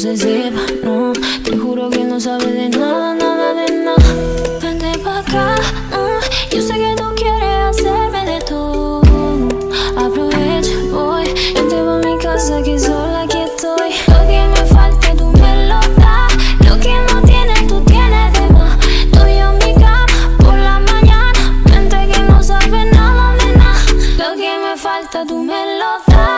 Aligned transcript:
se 0.00 0.16
sepa, 0.16 0.60
no. 0.82 1.12
Te 1.44 1.58
juro 1.58 1.90
que 1.90 2.02
no 2.04 2.18
sabe 2.18 2.46
de 2.46 2.70
nada, 2.70 3.14
nada 3.14 3.52
de 3.52 3.70
nada. 3.84 4.14
Vente 4.62 4.98
pa' 5.04 5.18
acá, 5.18 5.56
mm, 5.90 6.54
yo 6.54 6.62
sé 6.62 6.72
que 6.72 6.94
tú 6.96 7.04
quieres 7.16 7.64
hacerme 7.68 8.24
de 8.24 8.38
todo. 8.40 9.02
Aprovecha, 9.98 10.72
voy, 10.90 11.24
vente 11.54 11.76
pa' 11.86 12.00
mi 12.02 12.16
casa 12.16 12.62
que 12.62 12.78
sola 12.78 13.24
aquí 13.24 13.40
estoy. 13.42 13.90
Lo 14.08 14.20
que 14.26 14.40
me 14.54 14.64
falta 14.74 15.14
tú 15.18 15.26
me 15.32 15.66
lo 15.68 15.80
das, 16.00 16.32
lo 16.66 16.80
que 16.80 16.94
no 17.12 17.20
tienes 17.30 17.66
tú 17.66 17.82
tienes 17.84 18.32
de 18.32 18.46
más. 18.54 18.78
Tú 19.12 19.20
y 19.28 19.36
yo 19.38 19.50
en 19.52 19.58
mi 19.58 19.74
cama 19.74 20.06
por 20.38 20.56
la 20.56 20.78
mañana, 20.78 21.62
vente 21.66 22.08
que 22.10 22.20
no 22.20 22.42
sabe 22.42 22.86
nada 22.86 23.36
de 23.36 23.54
nada. 23.54 23.82
Lo 24.16 24.34
que 24.34 24.50
me 24.64 24.76
falta 24.78 25.26
tú 25.26 25.42
me 25.42 25.78
lo 25.78 25.92
das, 26.06 26.29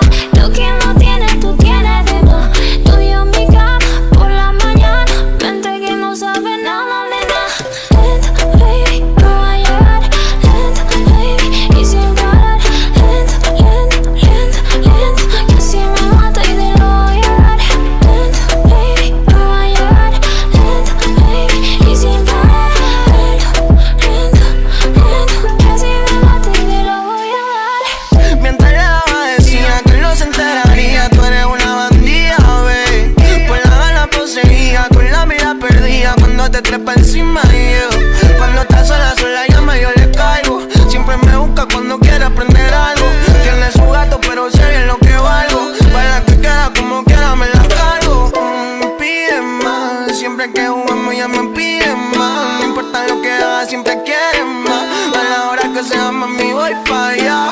te 36.53 36.61
trepa 36.61 36.93
encima 36.93 37.41
y 37.51 37.73
yo. 37.73 38.37
Cuando 38.37 38.61
estás 38.61 38.87
sola, 38.87 39.15
sola 39.19 39.47
llama, 39.49 39.79
yo 39.79 39.89
le 39.97 40.11
caigo. 40.11 40.61
Siempre 40.89 41.17
me 41.17 41.37
busca 41.39 41.67
cuando 41.73 41.99
quiere 41.99 42.25
aprender 42.25 42.73
algo. 42.75 43.07
Tiene 43.43 43.73
su 43.73 43.91
gato, 43.91 44.21
pero 44.21 44.51
sé 44.51 44.69
bien 44.69 44.87
lo 44.87 44.99
que 44.99 45.17
valgo. 45.17 45.73
Para 45.93 46.23
que 46.25 46.39
queda 46.39 46.71
como 46.77 47.05
quiera, 47.05 47.35
me 47.37 47.47
la 47.47 47.67
cargo. 47.69 48.31
Mm, 48.37 48.99
pide 48.99 49.41
más, 49.41 50.19
siempre 50.19 50.53
que 50.53 50.69
jugamos 50.69 51.15
ella 51.15 51.29
me 51.29 51.49
pide 51.57 51.97
más. 52.19 52.61
No 52.61 52.67
importa 52.67 53.07
lo 53.09 53.23
que 53.23 53.33
haga, 53.33 53.65
siempre 53.65 53.99
quiere 54.05 54.45
más. 54.45 55.17
A 55.17 55.31
la 55.31 55.51
hora 55.51 55.63
que 55.73 55.83
sea, 55.83 56.13
mami, 56.13 56.53
voy 56.53 56.75
pa' 56.87 57.09
allá. 57.09 57.52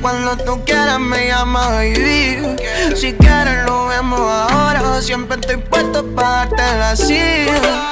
Cuando 0.00 0.36
tú 0.36 0.64
quieras 0.64 1.00
me 1.00 1.28
llamas, 1.28 1.68
baby. 1.70 2.56
Si 2.94 3.12
quieres 3.14 3.64
lo 3.64 3.86
vemos 3.86 4.20
ahora. 4.20 5.00
Siempre 5.00 5.38
estoy 5.40 5.56
puesto 5.56 6.04
para 6.14 6.46
darte 6.46 6.62
la 6.78 6.96
silla. 6.96 7.91